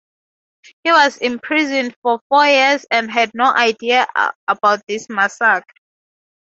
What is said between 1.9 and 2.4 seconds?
for